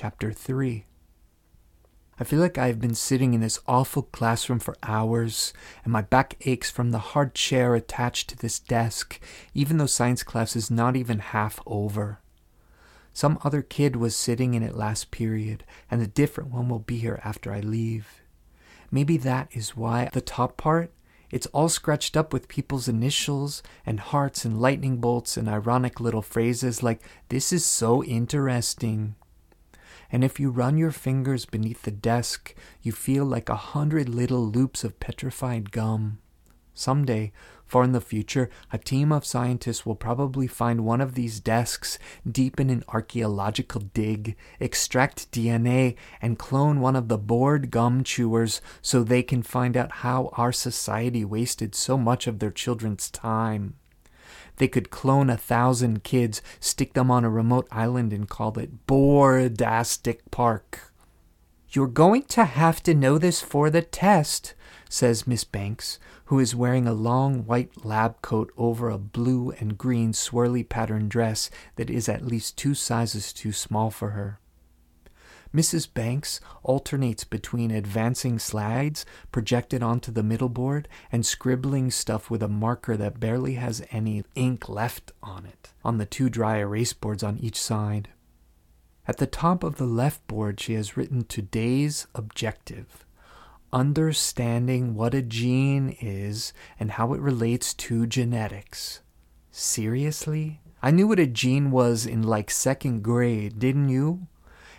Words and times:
Chapter 0.00 0.30
3. 0.30 0.86
I 2.20 2.22
feel 2.22 2.38
like 2.38 2.56
I've 2.56 2.80
been 2.80 2.94
sitting 2.94 3.34
in 3.34 3.40
this 3.40 3.58
awful 3.66 4.04
classroom 4.04 4.60
for 4.60 4.76
hours, 4.80 5.52
and 5.82 5.92
my 5.92 6.02
back 6.02 6.36
aches 6.42 6.70
from 6.70 6.92
the 6.92 7.00
hard 7.00 7.34
chair 7.34 7.74
attached 7.74 8.28
to 8.28 8.36
this 8.36 8.60
desk, 8.60 9.18
even 9.54 9.76
though 9.76 9.86
science 9.86 10.22
class 10.22 10.54
is 10.54 10.70
not 10.70 10.94
even 10.94 11.18
half 11.18 11.58
over. 11.66 12.20
Some 13.12 13.40
other 13.42 13.60
kid 13.60 13.96
was 13.96 14.14
sitting 14.14 14.54
in 14.54 14.62
it 14.62 14.76
last 14.76 15.10
period, 15.10 15.64
and 15.90 16.00
a 16.00 16.06
different 16.06 16.52
one 16.52 16.68
will 16.68 16.78
be 16.78 16.98
here 16.98 17.20
after 17.24 17.52
I 17.52 17.58
leave. 17.58 18.22
Maybe 18.92 19.16
that 19.16 19.48
is 19.50 19.76
why 19.76 20.10
the 20.12 20.20
top 20.20 20.56
part, 20.56 20.92
it's 21.32 21.46
all 21.46 21.68
scratched 21.68 22.16
up 22.16 22.32
with 22.32 22.46
people's 22.46 22.86
initials 22.86 23.64
and 23.84 23.98
hearts 23.98 24.44
and 24.44 24.60
lightning 24.60 24.98
bolts 24.98 25.36
and 25.36 25.48
ironic 25.48 25.98
little 25.98 26.22
phrases 26.22 26.84
like, 26.84 27.02
This 27.30 27.52
is 27.52 27.66
so 27.66 28.04
interesting. 28.04 29.16
And 30.10 30.24
if 30.24 30.40
you 30.40 30.50
run 30.50 30.78
your 30.78 30.90
fingers 30.90 31.44
beneath 31.44 31.82
the 31.82 31.90
desk, 31.90 32.54
you 32.82 32.92
feel 32.92 33.24
like 33.24 33.48
a 33.48 33.56
hundred 33.56 34.08
little 34.08 34.46
loops 34.46 34.84
of 34.84 35.00
petrified 35.00 35.70
gum. 35.70 36.18
Someday, 36.78 37.32
far 37.66 37.82
in 37.82 37.90
the 37.90 38.00
future, 38.00 38.48
a 38.72 38.78
team 38.78 39.10
of 39.10 39.26
scientists 39.26 39.84
will 39.84 39.96
probably 39.96 40.46
find 40.46 40.84
one 40.84 41.00
of 41.00 41.14
these 41.14 41.40
desks 41.40 41.98
deep 42.30 42.60
in 42.60 42.70
an 42.70 42.84
archaeological 42.88 43.80
dig, 43.92 44.36
extract 44.60 45.30
DNA, 45.32 45.96
and 46.22 46.38
clone 46.38 46.80
one 46.80 46.94
of 46.94 47.08
the 47.08 47.18
bored 47.18 47.72
gum 47.72 48.04
chewers 48.04 48.62
so 48.80 49.02
they 49.02 49.24
can 49.24 49.42
find 49.42 49.76
out 49.76 49.90
how 49.90 50.30
our 50.34 50.52
society 50.52 51.24
wasted 51.24 51.74
so 51.74 51.98
much 51.98 52.28
of 52.28 52.38
their 52.38 52.52
children's 52.52 53.10
time. 53.10 53.74
They 54.58 54.68
could 54.68 54.90
clone 54.90 55.30
a 55.30 55.36
thousand 55.36 56.04
kids, 56.04 56.42
stick 56.60 56.92
them 56.92 57.10
on 57.10 57.24
a 57.24 57.30
remote 57.30 57.66
island, 57.70 58.12
and 58.12 58.28
call 58.28 58.58
it 58.58 58.86
Boredastic 58.86 60.30
Park. 60.30 60.92
You're 61.70 61.86
going 61.86 62.22
to 62.24 62.44
have 62.44 62.82
to 62.84 62.94
know 62.94 63.18
this 63.18 63.40
for 63.40 63.70
the 63.70 63.82
test, 63.82 64.54
says 64.88 65.26
Miss 65.26 65.44
Banks, 65.44 65.98
who 66.26 66.38
is 66.38 66.56
wearing 66.56 66.86
a 66.86 66.94
long 66.94 67.44
white 67.44 67.84
lab 67.84 68.20
coat 68.22 68.50
over 68.56 68.88
a 68.88 68.98
blue 68.98 69.50
and 69.60 69.78
green 69.78 70.12
swirly 70.12 70.66
pattern 70.66 71.08
dress 71.08 71.50
that 71.76 71.90
is 71.90 72.08
at 72.08 72.26
least 72.26 72.56
two 72.56 72.74
sizes 72.74 73.32
too 73.32 73.52
small 73.52 73.90
for 73.90 74.10
her. 74.10 74.40
Mrs. 75.54 75.92
Banks 75.92 76.40
alternates 76.62 77.24
between 77.24 77.70
advancing 77.70 78.38
slides 78.38 79.06
projected 79.32 79.82
onto 79.82 80.12
the 80.12 80.22
middle 80.22 80.48
board 80.48 80.88
and 81.10 81.24
scribbling 81.24 81.90
stuff 81.90 82.30
with 82.30 82.42
a 82.42 82.48
marker 82.48 82.96
that 82.96 83.20
barely 83.20 83.54
has 83.54 83.82
any 83.90 84.24
ink 84.34 84.68
left 84.68 85.12
on 85.22 85.46
it 85.46 85.72
on 85.84 85.98
the 85.98 86.06
two 86.06 86.28
dry 86.28 86.58
erase 86.58 86.92
boards 86.92 87.22
on 87.22 87.38
each 87.38 87.58
side. 87.60 88.08
At 89.06 89.16
the 89.16 89.26
top 89.26 89.64
of 89.64 89.76
the 89.76 89.86
left 89.86 90.26
board, 90.26 90.60
she 90.60 90.74
has 90.74 90.96
written 90.96 91.24
today's 91.24 92.06
objective 92.14 93.06
understanding 93.72 94.94
what 94.94 95.14
a 95.14 95.22
gene 95.22 95.96
is 96.00 96.52
and 96.80 96.92
how 96.92 97.12
it 97.12 97.20
relates 97.20 97.74
to 97.74 98.06
genetics. 98.06 99.00
Seriously? 99.50 100.60
I 100.82 100.90
knew 100.90 101.08
what 101.08 101.18
a 101.18 101.26
gene 101.26 101.70
was 101.70 102.06
in 102.06 102.22
like 102.22 102.50
second 102.50 103.02
grade, 103.02 103.58
didn't 103.58 103.88
you? 103.88 104.26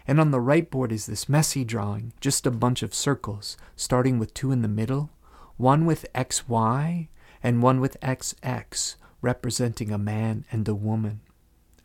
And 0.09 0.19
on 0.19 0.31
the 0.31 0.41
right 0.41 0.67
board 0.71 0.91
is 0.91 1.05
this 1.05 1.29
messy 1.29 1.63
drawing, 1.63 2.13
just 2.19 2.47
a 2.47 2.49
bunch 2.49 2.81
of 2.81 2.95
circles, 2.95 3.57
starting 3.75 4.17
with 4.17 4.33
two 4.33 4.51
in 4.51 4.63
the 4.63 4.67
middle, 4.67 5.11
one 5.55 5.85
with 5.85 6.11
XY 6.15 7.09
and 7.43 7.61
one 7.61 7.79
with 7.79 7.95
XX, 8.01 8.95
representing 9.21 9.91
a 9.91 9.99
man 9.99 10.45
and 10.51 10.67
a 10.67 10.73
woman. 10.73 11.21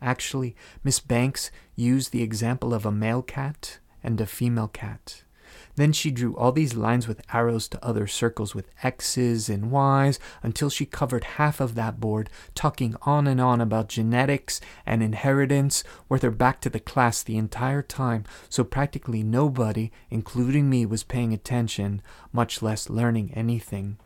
Actually, 0.01 0.55
Miss 0.83 0.99
Banks 0.99 1.51
used 1.75 2.11
the 2.11 2.23
example 2.23 2.73
of 2.73 2.83
a 2.83 2.91
male 2.91 3.21
cat 3.21 3.77
and 4.03 4.19
a 4.19 4.25
female 4.25 4.69
cat. 4.69 5.23
Then 5.75 5.91
she 5.91 6.11
drew 6.11 6.35
all 6.35 6.51
these 6.51 6.75
lines 6.75 7.07
with 7.07 7.21
arrows 7.33 7.67
to 7.69 7.85
other 7.85 8.07
circles 8.07 8.55
with 8.55 8.69
X's 8.81 9.49
and 9.49 9.71
Y's 9.71 10.19
until 10.41 10.69
she 10.69 10.85
covered 10.85 11.23
half 11.23 11.59
of 11.59 11.75
that 11.75 11.99
board, 11.99 12.29
talking 12.53 12.95
on 13.01 13.27
and 13.27 13.41
on 13.41 13.59
about 13.59 13.89
genetics 13.89 14.61
and 14.85 15.03
inheritance, 15.03 15.83
with 16.07 16.21
her 16.21 16.31
back 16.31 16.61
to 16.61 16.69
the 16.69 16.79
class 16.79 17.21
the 17.23 17.37
entire 17.37 17.81
time, 17.81 18.23
so 18.49 18.63
practically 18.63 19.23
nobody, 19.23 19.91
including 20.09 20.69
me, 20.69 20.85
was 20.85 21.03
paying 21.03 21.33
attention, 21.33 22.01
much 22.31 22.61
less 22.61 22.89
learning 22.89 23.33
anything. 23.33 23.97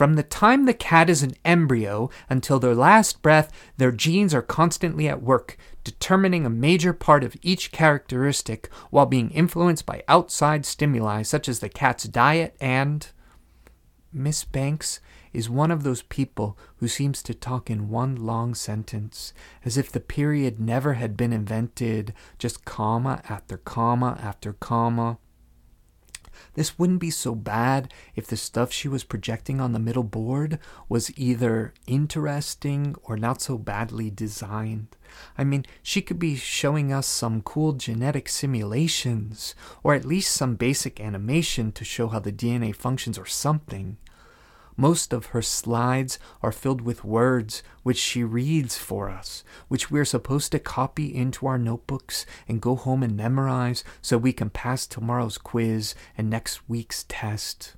From 0.00 0.14
the 0.14 0.22
time 0.22 0.64
the 0.64 0.72
cat 0.72 1.10
is 1.10 1.22
an 1.22 1.34
embryo 1.44 2.08
until 2.30 2.58
their 2.58 2.74
last 2.74 3.20
breath, 3.20 3.52
their 3.76 3.92
genes 3.92 4.32
are 4.32 4.40
constantly 4.40 5.06
at 5.06 5.20
work, 5.20 5.58
determining 5.84 6.46
a 6.46 6.48
major 6.48 6.94
part 6.94 7.22
of 7.22 7.36
each 7.42 7.70
characteristic 7.70 8.72
while 8.88 9.04
being 9.04 9.30
influenced 9.30 9.84
by 9.84 10.02
outside 10.08 10.64
stimuli 10.64 11.20
such 11.20 11.50
as 11.50 11.60
the 11.60 11.68
cat's 11.68 12.04
diet 12.04 12.56
and. 12.62 13.10
Miss 14.10 14.42
Banks 14.42 15.00
is 15.34 15.50
one 15.50 15.70
of 15.70 15.82
those 15.82 16.00
people 16.00 16.56
who 16.76 16.88
seems 16.88 17.22
to 17.22 17.34
talk 17.34 17.68
in 17.68 17.90
one 17.90 18.16
long 18.16 18.54
sentence, 18.54 19.34
as 19.66 19.76
if 19.76 19.92
the 19.92 20.00
period 20.00 20.58
never 20.58 20.94
had 20.94 21.14
been 21.14 21.34
invented, 21.34 22.14
just 22.38 22.64
comma 22.64 23.20
after 23.28 23.58
comma 23.58 24.18
after 24.22 24.54
comma. 24.54 25.18
This 26.54 26.78
wouldn't 26.78 27.00
be 27.00 27.10
so 27.10 27.34
bad 27.34 27.92
if 28.14 28.26
the 28.26 28.36
stuff 28.36 28.72
she 28.72 28.88
was 28.88 29.04
projecting 29.04 29.60
on 29.60 29.72
the 29.72 29.78
middle 29.78 30.04
board 30.04 30.58
was 30.88 31.16
either 31.18 31.74
interesting 31.86 32.94
or 33.02 33.16
not 33.16 33.40
so 33.40 33.58
badly 33.58 34.10
designed. 34.10 34.96
I 35.36 35.44
mean, 35.44 35.66
she 35.82 36.02
could 36.02 36.18
be 36.18 36.36
showing 36.36 36.92
us 36.92 37.06
some 37.06 37.42
cool 37.42 37.72
genetic 37.72 38.28
simulations, 38.28 39.54
or 39.82 39.94
at 39.94 40.04
least 40.04 40.32
some 40.32 40.54
basic 40.56 41.00
animation 41.00 41.72
to 41.72 41.84
show 41.84 42.08
how 42.08 42.20
the 42.20 42.32
DNA 42.32 42.74
functions 42.74 43.18
or 43.18 43.26
something. 43.26 43.96
Most 44.80 45.12
of 45.12 45.26
her 45.26 45.42
slides 45.42 46.18
are 46.42 46.50
filled 46.50 46.80
with 46.80 47.04
words 47.04 47.62
which 47.82 47.98
she 47.98 48.24
reads 48.24 48.78
for 48.78 49.10
us, 49.10 49.44
which 49.68 49.90
we're 49.90 50.06
supposed 50.06 50.52
to 50.52 50.58
copy 50.58 51.14
into 51.14 51.46
our 51.46 51.58
notebooks 51.58 52.24
and 52.48 52.62
go 52.62 52.76
home 52.76 53.02
and 53.02 53.14
memorize 53.14 53.84
so 54.00 54.16
we 54.16 54.32
can 54.32 54.48
pass 54.48 54.86
tomorrow's 54.86 55.36
quiz 55.36 55.94
and 56.16 56.30
next 56.30 56.66
week's 56.66 57.04
test. 57.10 57.76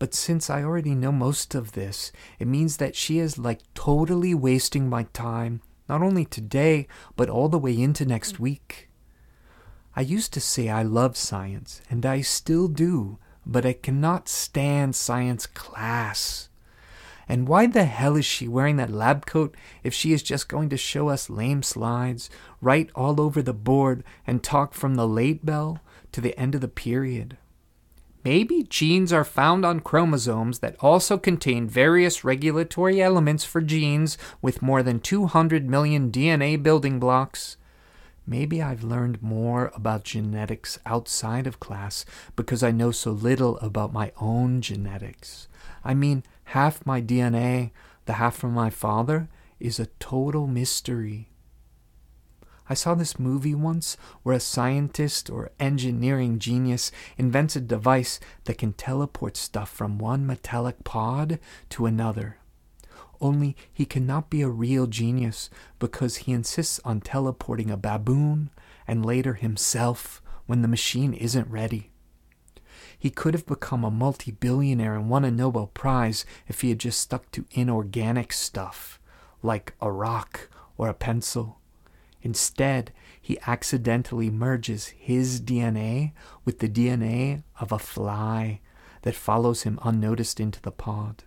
But 0.00 0.14
since 0.14 0.50
I 0.50 0.64
already 0.64 0.96
know 0.96 1.12
most 1.12 1.54
of 1.54 1.72
this, 1.72 2.10
it 2.40 2.48
means 2.48 2.78
that 2.78 2.96
she 2.96 3.20
is 3.20 3.38
like 3.38 3.60
totally 3.74 4.34
wasting 4.34 4.88
my 4.88 5.04
time, 5.12 5.60
not 5.88 6.02
only 6.02 6.24
today, 6.24 6.88
but 7.14 7.30
all 7.30 7.48
the 7.48 7.56
way 7.56 7.80
into 7.80 8.04
next 8.04 8.40
week. 8.40 8.90
I 9.94 10.00
used 10.00 10.32
to 10.32 10.40
say 10.40 10.68
I 10.68 10.82
love 10.82 11.16
science, 11.16 11.82
and 11.88 12.04
I 12.04 12.20
still 12.22 12.66
do, 12.66 13.20
but 13.46 13.66
I 13.66 13.72
cannot 13.72 14.28
stand 14.28 14.94
science 14.94 15.46
class. 15.46 16.48
And 17.28 17.48
why 17.48 17.66
the 17.66 17.84
hell 17.84 18.16
is 18.16 18.26
she 18.26 18.46
wearing 18.48 18.76
that 18.76 18.90
lab 18.90 19.26
coat 19.26 19.54
if 19.82 19.94
she 19.94 20.12
is 20.12 20.22
just 20.22 20.48
going 20.48 20.68
to 20.68 20.76
show 20.76 21.08
us 21.08 21.30
lame 21.30 21.62
slides, 21.62 22.28
write 22.60 22.90
all 22.94 23.20
over 23.20 23.40
the 23.40 23.54
board, 23.54 24.04
and 24.26 24.42
talk 24.42 24.74
from 24.74 24.94
the 24.94 25.08
late 25.08 25.44
bell 25.44 25.80
to 26.12 26.20
the 26.20 26.38
end 26.38 26.54
of 26.54 26.60
the 26.60 26.68
period? 26.68 27.36
Maybe 28.24 28.62
genes 28.62 29.12
are 29.12 29.24
found 29.24 29.66
on 29.66 29.80
chromosomes 29.80 30.60
that 30.60 30.76
also 30.80 31.18
contain 31.18 31.68
various 31.68 32.24
regulatory 32.24 33.02
elements 33.02 33.44
for 33.44 33.60
genes 33.60 34.16
with 34.40 34.62
more 34.62 34.82
than 34.82 35.00
200 35.00 35.68
million 35.68 36.10
DNA 36.10 36.62
building 36.62 36.98
blocks. 36.98 37.58
Maybe 38.26 38.62
I've 38.62 38.82
learned 38.82 39.22
more 39.22 39.70
about 39.74 40.04
genetics 40.04 40.78
outside 40.86 41.46
of 41.46 41.60
class 41.60 42.06
because 42.36 42.62
I 42.62 42.70
know 42.70 42.90
so 42.90 43.10
little 43.10 43.58
about 43.58 43.92
my 43.92 44.12
own 44.18 44.62
genetics. 44.62 45.46
I 45.84 45.92
mean, 45.92 46.24
half 46.44 46.86
my 46.86 47.02
DNA, 47.02 47.72
the 48.06 48.14
half 48.14 48.36
from 48.36 48.52
my 48.52 48.70
father, 48.70 49.28
is 49.60 49.78
a 49.78 49.86
total 49.98 50.46
mystery. 50.46 51.28
I 52.68 52.72
saw 52.72 52.94
this 52.94 53.18
movie 53.18 53.54
once 53.54 53.98
where 54.22 54.36
a 54.36 54.40
scientist 54.40 55.28
or 55.28 55.50
engineering 55.60 56.38
genius 56.38 56.90
invents 57.18 57.56
a 57.56 57.60
device 57.60 58.20
that 58.44 58.56
can 58.56 58.72
teleport 58.72 59.36
stuff 59.36 59.68
from 59.68 59.98
one 59.98 60.26
metallic 60.26 60.82
pod 60.82 61.38
to 61.70 61.84
another. 61.84 62.38
Only 63.20 63.56
he 63.72 63.84
cannot 63.84 64.30
be 64.30 64.42
a 64.42 64.48
real 64.48 64.86
genius 64.86 65.50
because 65.78 66.16
he 66.16 66.32
insists 66.32 66.80
on 66.84 67.00
teleporting 67.00 67.70
a 67.70 67.76
baboon 67.76 68.50
and 68.86 69.04
later 69.04 69.34
himself 69.34 70.22
when 70.46 70.62
the 70.62 70.68
machine 70.68 71.14
isn't 71.14 71.50
ready. 71.50 71.90
He 72.98 73.10
could 73.10 73.34
have 73.34 73.46
become 73.46 73.84
a 73.84 73.90
multi 73.90 74.30
billionaire 74.30 74.94
and 74.94 75.10
won 75.10 75.24
a 75.24 75.30
Nobel 75.30 75.66
Prize 75.68 76.24
if 76.48 76.60
he 76.60 76.70
had 76.70 76.78
just 76.78 77.00
stuck 77.00 77.30
to 77.32 77.44
inorganic 77.50 78.32
stuff, 78.32 79.00
like 79.42 79.74
a 79.80 79.90
rock 79.90 80.48
or 80.76 80.88
a 80.88 80.94
pencil. 80.94 81.58
Instead, 82.22 82.92
he 83.20 83.38
accidentally 83.46 84.30
merges 84.30 84.86
his 84.88 85.40
DNA 85.40 86.12
with 86.44 86.58
the 86.60 86.68
DNA 86.68 87.42
of 87.60 87.70
a 87.70 87.78
fly 87.78 88.60
that 89.02 89.14
follows 89.14 89.62
him 89.62 89.78
unnoticed 89.82 90.40
into 90.40 90.60
the 90.62 90.70
pod. 90.70 91.24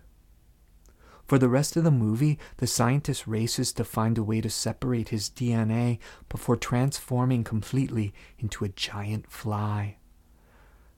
For 1.28 1.38
the 1.38 1.50
rest 1.50 1.76
of 1.76 1.84
the 1.84 1.90
movie, 1.90 2.38
the 2.56 2.66
scientist 2.66 3.26
races 3.26 3.74
to 3.74 3.84
find 3.84 4.16
a 4.16 4.22
way 4.22 4.40
to 4.40 4.48
separate 4.48 5.10
his 5.10 5.28
DNA 5.28 5.98
before 6.30 6.56
transforming 6.56 7.44
completely 7.44 8.14
into 8.38 8.64
a 8.64 8.70
giant 8.70 9.30
fly. 9.30 9.98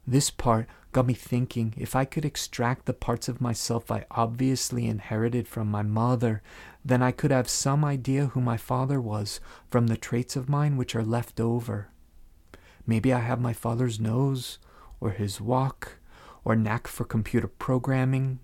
This 0.06 0.31
part 0.31 0.69
got 0.93 1.06
me 1.06 1.15
thinking 1.15 1.75
if 1.77 1.97
I 1.97 2.05
could 2.05 2.25
extract 2.25 2.87
the 2.87 2.93
parts 2.93 3.29
of 3.29 3.41
myself 3.41 3.91
I 3.91 4.06
obviously 4.12 4.87
inherited 4.87 5.49
from 5.49 5.69
my 5.69 5.82
mother, 5.82 6.43
then 6.85 7.03
I 7.03 7.11
could 7.11 7.32
have 7.32 7.49
some 7.50 7.85
idea 7.85 8.27
who 8.27 8.41
my 8.41 8.56
father 8.56 9.00
was 9.00 9.41
from 9.69 9.88
the 9.88 9.97
traits 9.97 10.37
of 10.37 10.49
mine 10.49 10.77
which 10.77 10.94
are 10.94 11.05
left 11.05 11.41
over. 11.41 11.88
Maybe 12.87 13.12
I 13.12 13.19
have 13.19 13.41
my 13.41 13.53
father's 13.53 13.99
nose, 13.99 14.61
or 15.00 15.11
his 15.11 15.41
walk, 15.41 15.99
or 16.44 16.55
knack 16.55 16.87
for 16.87 17.05
computer 17.05 17.49
programming, 17.49 18.38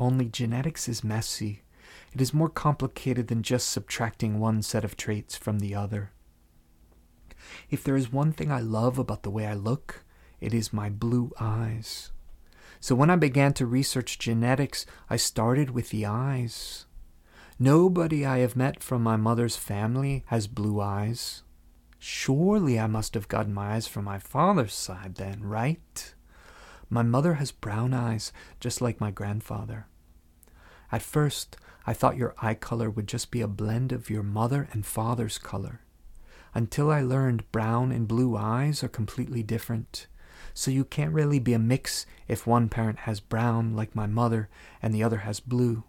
only 0.00 0.24
genetics 0.24 0.88
is 0.88 1.04
messy. 1.04 1.62
It 2.12 2.20
is 2.20 2.34
more 2.34 2.48
complicated 2.48 3.28
than 3.28 3.42
just 3.42 3.70
subtracting 3.70 4.40
one 4.40 4.62
set 4.62 4.84
of 4.84 4.96
traits 4.96 5.36
from 5.36 5.58
the 5.58 5.74
other. 5.74 6.12
If 7.68 7.84
there 7.84 7.96
is 7.96 8.12
one 8.12 8.32
thing 8.32 8.50
I 8.50 8.60
love 8.60 8.98
about 8.98 9.22
the 9.22 9.30
way 9.30 9.46
I 9.46 9.54
look, 9.54 10.04
it 10.40 10.54
is 10.54 10.72
my 10.72 10.88
blue 10.88 11.32
eyes. 11.38 12.10
So 12.80 12.94
when 12.94 13.10
I 13.10 13.16
began 13.16 13.52
to 13.54 13.66
research 13.66 14.18
genetics, 14.18 14.86
I 15.08 15.16
started 15.16 15.70
with 15.70 15.90
the 15.90 16.06
eyes. 16.06 16.86
Nobody 17.58 18.24
I 18.24 18.38
have 18.38 18.56
met 18.56 18.82
from 18.82 19.02
my 19.02 19.16
mother's 19.16 19.56
family 19.56 20.24
has 20.26 20.46
blue 20.46 20.80
eyes. 20.80 21.42
Surely 21.98 22.80
I 22.80 22.86
must 22.86 23.12
have 23.12 23.28
gotten 23.28 23.52
my 23.52 23.74
eyes 23.74 23.86
from 23.86 24.06
my 24.06 24.18
father's 24.18 24.72
side 24.72 25.16
then, 25.16 25.44
right? 25.44 26.14
My 26.88 27.02
mother 27.02 27.34
has 27.34 27.52
brown 27.52 27.92
eyes, 27.92 28.32
just 28.58 28.80
like 28.80 29.00
my 29.00 29.10
grandfather. 29.10 29.86
At 30.92 31.02
first, 31.02 31.56
I 31.86 31.92
thought 31.92 32.16
your 32.16 32.34
eye 32.42 32.54
color 32.54 32.90
would 32.90 33.06
just 33.06 33.30
be 33.30 33.40
a 33.40 33.48
blend 33.48 33.92
of 33.92 34.10
your 34.10 34.22
mother 34.22 34.68
and 34.72 34.84
father's 34.84 35.38
color, 35.38 35.80
until 36.54 36.90
I 36.90 37.00
learned 37.00 37.50
brown 37.52 37.92
and 37.92 38.08
blue 38.08 38.36
eyes 38.36 38.82
are 38.82 38.88
completely 38.88 39.42
different. 39.42 40.06
So 40.52 40.70
you 40.70 40.84
can't 40.84 41.14
really 41.14 41.38
be 41.38 41.52
a 41.52 41.58
mix 41.58 42.06
if 42.26 42.46
one 42.46 42.68
parent 42.68 43.00
has 43.00 43.20
brown, 43.20 43.74
like 43.76 43.94
my 43.94 44.06
mother, 44.06 44.48
and 44.82 44.92
the 44.92 45.02
other 45.02 45.18
has 45.18 45.38
blue. 45.38 45.84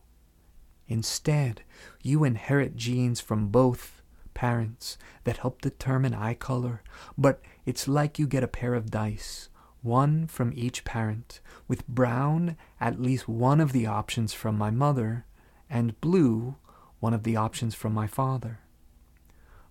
Instead, 0.88 1.63
you 2.04 2.24
inherit 2.24 2.75
genes 2.75 3.19
from 3.19 3.47
both 3.47 4.01
parents 4.33 4.97
that 5.24 5.38
help 5.38 5.62
determine 5.62 6.13
eye 6.13 6.33
color, 6.36 6.83
but 7.18 7.42
it's 7.65 7.88
like 7.88 8.19
you 8.19 8.27
get 8.27 8.44
a 8.44 8.47
pair 8.47 8.75
of 8.75 8.92
dice 8.92 9.50
one 9.81 10.28
from 10.28 10.54
each 10.56 10.83
parent, 10.83 11.39
with 11.68 11.88
brown 11.88 12.56
at 12.80 13.01
least 13.01 13.28
one 13.28 13.60
of 13.60 13.72
the 13.72 13.86
options 13.86 14.33
from 14.33 14.57
my 14.57 14.69
mother, 14.69 15.25
and 15.69 16.00
blue 16.01 16.56
one 17.00 17.13
of 17.13 17.24
the 17.24 17.36
options 17.36 17.74
from 17.74 17.94
my 17.94 18.07
father. 18.07 18.60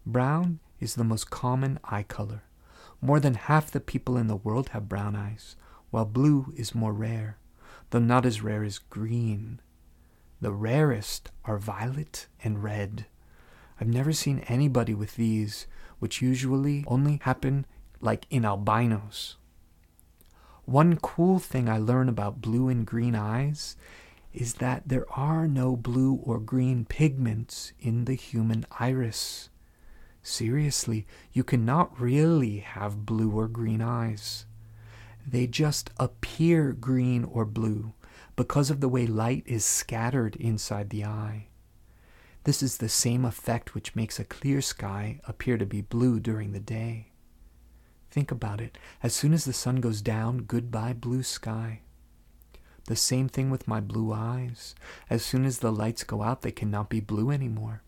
Brown 0.04 0.58
is 0.80 0.94
the 0.94 1.04
most 1.04 1.30
common 1.30 1.78
eye 1.84 2.02
color. 2.02 2.42
More 3.00 3.20
than 3.20 3.34
half 3.34 3.70
the 3.70 3.80
people 3.80 4.16
in 4.16 4.26
the 4.26 4.36
world 4.36 4.70
have 4.70 4.88
brown 4.88 5.14
eyes, 5.14 5.56
while 5.90 6.04
blue 6.04 6.52
is 6.56 6.74
more 6.74 6.92
rare, 6.92 7.38
though 7.90 7.98
not 7.98 8.26
as 8.26 8.42
rare 8.42 8.64
as 8.64 8.78
green. 8.78 9.60
The 10.40 10.52
rarest 10.52 11.30
are 11.44 11.58
violet 11.58 12.26
and 12.42 12.62
red. 12.62 13.06
I've 13.80 13.88
never 13.88 14.12
seen 14.12 14.40
anybody 14.40 14.94
with 14.94 15.16
these, 15.16 15.66
which 15.98 16.22
usually 16.22 16.84
only 16.86 17.20
happen 17.22 17.66
like 18.00 18.26
in 18.30 18.44
albinos. 18.44 19.36
One 20.70 20.98
cool 20.98 21.40
thing 21.40 21.68
I 21.68 21.78
learn 21.78 22.08
about 22.08 22.40
blue 22.40 22.68
and 22.68 22.86
green 22.86 23.16
eyes 23.16 23.76
is 24.32 24.54
that 24.54 24.84
there 24.86 25.04
are 25.10 25.48
no 25.48 25.74
blue 25.74 26.20
or 26.22 26.38
green 26.38 26.84
pigments 26.84 27.72
in 27.80 28.04
the 28.04 28.14
human 28.14 28.64
iris. 28.78 29.50
Seriously, 30.22 31.08
you 31.32 31.42
cannot 31.42 32.00
really 32.00 32.58
have 32.58 33.04
blue 33.04 33.32
or 33.32 33.48
green 33.48 33.82
eyes. 33.82 34.46
They 35.26 35.48
just 35.48 35.90
appear 35.96 36.70
green 36.70 37.24
or 37.24 37.44
blue 37.44 37.92
because 38.36 38.70
of 38.70 38.78
the 38.80 38.88
way 38.88 39.08
light 39.08 39.42
is 39.46 39.64
scattered 39.64 40.36
inside 40.36 40.90
the 40.90 41.04
eye. 41.04 41.48
This 42.44 42.62
is 42.62 42.76
the 42.76 42.88
same 42.88 43.24
effect 43.24 43.74
which 43.74 43.96
makes 43.96 44.20
a 44.20 44.24
clear 44.24 44.60
sky 44.62 45.20
appear 45.26 45.58
to 45.58 45.66
be 45.66 45.80
blue 45.80 46.20
during 46.20 46.52
the 46.52 46.60
day. 46.60 47.09
Think 48.10 48.30
about 48.30 48.60
it. 48.60 48.76
As 49.02 49.14
soon 49.14 49.32
as 49.32 49.44
the 49.44 49.52
sun 49.52 49.76
goes 49.76 50.02
down, 50.02 50.44
goodbye 50.44 50.92
blue 50.92 51.22
sky. 51.22 51.80
The 52.86 52.96
same 52.96 53.28
thing 53.28 53.50
with 53.50 53.68
my 53.68 53.80
blue 53.80 54.12
eyes. 54.12 54.74
As 55.08 55.24
soon 55.24 55.44
as 55.44 55.58
the 55.58 55.70
lights 55.70 56.02
go 56.02 56.22
out, 56.22 56.42
they 56.42 56.50
cannot 56.50 56.88
be 56.88 57.00
blue 57.00 57.30
anymore. 57.30 57.82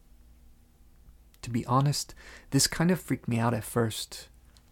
To 1.42 1.50
be 1.50 1.66
honest, 1.66 2.14
this 2.50 2.68
kind 2.68 2.90
of 2.90 3.00
freaked 3.00 3.26
me 3.26 3.38
out 3.38 3.52
at 3.52 3.64
first. 3.64 4.28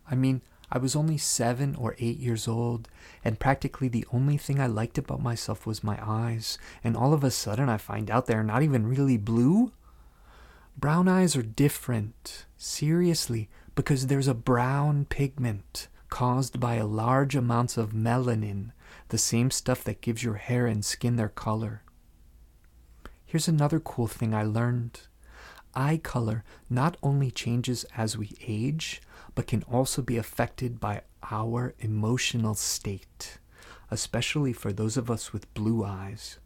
I 0.08 0.14
mean, 0.14 0.42
I 0.70 0.78
was 0.78 0.94
only 0.94 1.18
seven 1.18 1.74
or 1.74 1.96
eight 1.98 2.18
years 2.18 2.46
old, 2.46 2.88
and 3.24 3.40
practically 3.40 3.88
the 3.88 4.06
only 4.12 4.36
thing 4.36 4.60
I 4.60 4.66
liked 4.66 4.98
about 4.98 5.20
myself 5.20 5.66
was 5.66 5.82
my 5.82 5.98
eyes, 6.00 6.58
and 6.84 6.96
all 6.96 7.12
of 7.12 7.24
a 7.24 7.30
sudden 7.32 7.68
I 7.68 7.76
find 7.76 8.08
out 8.08 8.26
they're 8.26 8.44
not 8.44 8.62
even 8.62 8.86
really 8.86 9.16
blue? 9.16 9.72
Brown 10.78 11.08
eyes 11.08 11.34
are 11.34 11.42
different. 11.42 12.46
Seriously, 12.56 13.48
because 13.74 14.06
there's 14.06 14.28
a 14.28 14.34
brown 14.34 15.04
pigment 15.06 15.88
caused 16.08 16.58
by 16.58 16.74
a 16.74 16.86
large 16.86 17.36
amounts 17.36 17.76
of 17.76 17.92
melanin, 17.92 18.72
the 19.08 19.18
same 19.18 19.50
stuff 19.50 19.84
that 19.84 20.00
gives 20.00 20.22
your 20.22 20.34
hair 20.34 20.66
and 20.66 20.84
skin 20.84 21.16
their 21.16 21.28
color. 21.28 21.82
Here's 23.24 23.48
another 23.48 23.78
cool 23.78 24.08
thing 24.08 24.34
I 24.34 24.42
learned. 24.42 25.00
Eye 25.74 26.00
color 26.02 26.42
not 26.68 26.96
only 27.00 27.30
changes 27.30 27.84
as 27.96 28.18
we 28.18 28.34
age, 28.44 29.00
but 29.36 29.46
can 29.46 29.62
also 29.70 30.02
be 30.02 30.16
affected 30.16 30.80
by 30.80 31.02
our 31.30 31.74
emotional 31.78 32.54
state, 32.54 33.38
especially 33.90 34.52
for 34.52 34.72
those 34.72 34.96
of 34.96 35.10
us 35.10 35.32
with 35.32 35.52
blue 35.54 35.84
eyes. 35.84 36.38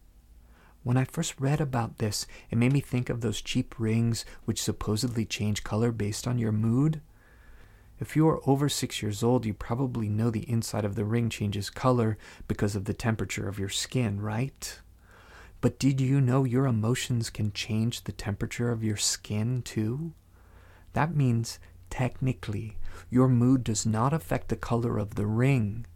When 0.82 0.98
I 0.98 1.04
first 1.04 1.40
read 1.40 1.62
about 1.62 1.96
this, 1.96 2.26
it 2.50 2.58
made 2.58 2.74
me 2.74 2.80
think 2.80 3.08
of 3.08 3.22
those 3.22 3.40
cheap 3.40 3.74
rings 3.78 4.26
which 4.44 4.62
supposedly 4.62 5.24
change 5.24 5.64
color 5.64 5.90
based 5.90 6.28
on 6.28 6.38
your 6.38 6.52
mood. 6.52 7.00
If 8.00 8.16
you 8.16 8.28
are 8.28 8.40
over 8.48 8.68
six 8.68 9.02
years 9.02 9.22
old, 9.22 9.46
you 9.46 9.54
probably 9.54 10.08
know 10.08 10.30
the 10.30 10.48
inside 10.50 10.84
of 10.84 10.96
the 10.96 11.04
ring 11.04 11.30
changes 11.30 11.70
color 11.70 12.18
because 12.48 12.74
of 12.74 12.86
the 12.86 12.94
temperature 12.94 13.48
of 13.48 13.58
your 13.58 13.68
skin, 13.68 14.20
right? 14.20 14.80
But 15.60 15.78
did 15.78 16.00
you 16.00 16.20
know 16.20 16.44
your 16.44 16.66
emotions 16.66 17.30
can 17.30 17.52
change 17.52 18.04
the 18.04 18.12
temperature 18.12 18.70
of 18.70 18.84
your 18.84 18.96
skin 18.96 19.62
too? 19.62 20.12
That 20.92 21.14
means, 21.14 21.58
technically, 21.88 22.76
your 23.10 23.28
mood 23.28 23.64
does 23.64 23.86
not 23.86 24.12
affect 24.12 24.48
the 24.48 24.56
color 24.56 24.98
of 24.98 25.14
the 25.14 25.26
ring, 25.26 25.86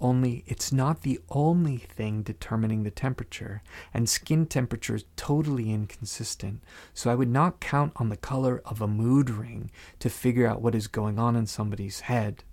only 0.00 0.44
it's 0.46 0.72
not 0.72 1.02
the 1.02 1.20
only 1.30 1.76
thing 1.76 2.22
determining 2.22 2.82
the 2.82 2.90
temperature, 2.90 3.62
and 3.92 4.08
skin 4.08 4.46
temperature 4.46 4.94
is 4.94 5.04
totally 5.16 5.70
inconsistent. 5.72 6.62
So 6.94 7.10
I 7.10 7.14
would 7.14 7.28
not 7.28 7.60
count 7.60 7.92
on 7.96 8.08
the 8.08 8.16
color 8.16 8.62
of 8.64 8.80
a 8.80 8.88
mood 8.88 9.30
ring 9.30 9.70
to 9.98 10.08
figure 10.08 10.46
out 10.46 10.62
what 10.62 10.74
is 10.74 10.86
going 10.86 11.18
on 11.18 11.36
in 11.36 11.46
somebody's 11.46 12.00
head, 12.00 12.44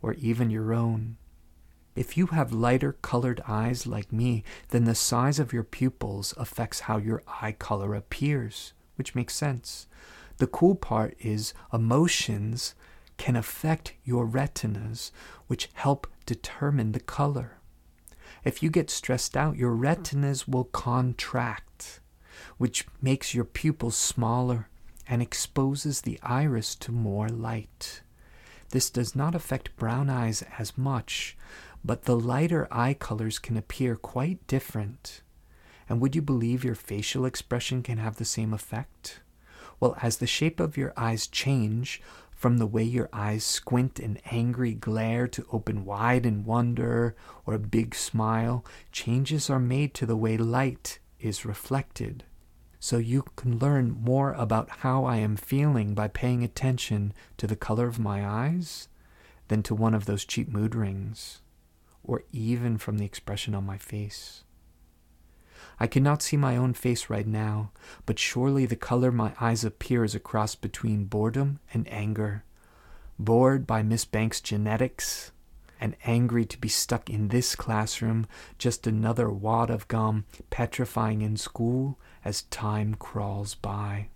or 0.00 0.14
even 0.14 0.50
your 0.50 0.72
own. 0.72 1.16
If 1.96 2.16
you 2.16 2.26
have 2.26 2.52
lighter 2.52 2.92
colored 2.92 3.40
eyes 3.46 3.86
like 3.86 4.12
me, 4.12 4.42
then 4.70 4.84
the 4.84 4.94
size 4.94 5.38
of 5.38 5.52
your 5.52 5.62
pupils 5.62 6.34
affects 6.36 6.80
how 6.80 6.96
your 6.96 7.22
eye 7.40 7.52
color 7.52 7.94
appears, 7.94 8.72
which 8.96 9.14
makes 9.14 9.34
sense. 9.34 9.86
The 10.38 10.48
cool 10.48 10.74
part 10.74 11.14
is 11.20 11.54
emotions 11.72 12.74
can 13.16 13.36
affect 13.36 13.94
your 14.04 14.26
retinas, 14.26 15.12
which 15.46 15.68
help 15.74 16.08
determine 16.26 16.92
the 16.92 17.00
color. 17.00 17.58
If 18.44 18.62
you 18.62 18.70
get 18.70 18.90
stressed 18.90 19.36
out, 19.36 19.56
your 19.56 19.74
retinas 19.74 20.46
will 20.46 20.64
contract, 20.64 22.00
which 22.58 22.86
makes 23.00 23.34
your 23.34 23.44
pupils 23.44 23.96
smaller 23.96 24.68
and 25.06 25.22
exposes 25.22 26.02
the 26.02 26.18
iris 26.22 26.74
to 26.76 26.92
more 26.92 27.28
light. 27.28 28.02
This 28.70 28.90
does 28.90 29.14
not 29.14 29.34
affect 29.34 29.76
brown 29.76 30.10
eyes 30.10 30.42
as 30.58 30.76
much, 30.76 31.36
but 31.84 32.04
the 32.04 32.16
lighter 32.16 32.66
eye 32.70 32.94
colors 32.94 33.38
can 33.38 33.56
appear 33.56 33.96
quite 33.96 34.46
different. 34.46 35.22
And 35.88 36.00
would 36.00 36.16
you 36.16 36.22
believe 36.22 36.64
your 36.64 36.74
facial 36.74 37.26
expression 37.26 37.82
can 37.82 37.98
have 37.98 38.16
the 38.16 38.24
same 38.24 38.54
effect? 38.54 39.20
Well, 39.80 39.96
as 40.00 40.16
the 40.16 40.26
shape 40.26 40.60
of 40.60 40.76
your 40.76 40.94
eyes 40.96 41.26
change, 41.26 42.00
from 42.44 42.58
the 42.58 42.66
way 42.66 42.82
your 42.82 43.08
eyes 43.10 43.42
squint 43.42 43.98
in 43.98 44.18
angry 44.30 44.74
glare 44.74 45.26
to 45.26 45.46
open 45.50 45.82
wide 45.82 46.26
in 46.26 46.44
wonder 46.44 47.16
or 47.46 47.54
a 47.54 47.58
big 47.58 47.94
smile, 47.94 48.62
changes 48.92 49.48
are 49.48 49.58
made 49.58 49.94
to 49.94 50.04
the 50.04 50.14
way 50.14 50.36
light 50.36 50.98
is 51.18 51.46
reflected. 51.46 52.22
So 52.78 52.98
you 52.98 53.24
can 53.36 53.58
learn 53.58 53.96
more 53.98 54.34
about 54.34 54.68
how 54.68 55.06
I 55.06 55.16
am 55.16 55.36
feeling 55.36 55.94
by 55.94 56.08
paying 56.08 56.44
attention 56.44 57.14
to 57.38 57.46
the 57.46 57.56
color 57.56 57.86
of 57.86 57.98
my 57.98 58.22
eyes 58.28 58.88
than 59.48 59.62
to 59.62 59.74
one 59.74 59.94
of 59.94 60.04
those 60.04 60.26
cheap 60.26 60.46
mood 60.46 60.74
rings, 60.74 61.40
or 62.02 62.24
even 62.30 62.76
from 62.76 62.98
the 62.98 63.06
expression 63.06 63.54
on 63.54 63.64
my 63.64 63.78
face. 63.78 64.43
I 65.80 65.86
cannot 65.86 66.22
see 66.22 66.36
my 66.36 66.56
own 66.56 66.74
face 66.74 67.10
right 67.10 67.26
now, 67.26 67.70
but 68.06 68.18
surely 68.18 68.66
the 68.66 68.76
color 68.76 69.10
my 69.10 69.32
eyes 69.40 69.64
appear 69.64 70.04
is 70.04 70.14
a 70.14 70.20
cross 70.20 70.54
between 70.54 71.04
boredom 71.04 71.58
and 71.72 71.90
anger. 71.92 72.44
Bored 73.18 73.66
by 73.66 73.82
Miss 73.82 74.04
Banks' 74.04 74.40
genetics, 74.40 75.32
and 75.80 75.96
angry 76.04 76.44
to 76.46 76.58
be 76.58 76.68
stuck 76.68 77.10
in 77.10 77.28
this 77.28 77.54
classroom, 77.54 78.26
just 78.58 78.86
another 78.86 79.28
wad 79.28 79.70
of 79.70 79.88
gum, 79.88 80.24
petrifying 80.48 81.22
in 81.22 81.36
school 81.36 81.98
as 82.24 82.42
time 82.42 82.94
crawls 82.94 83.54
by. 83.54 84.08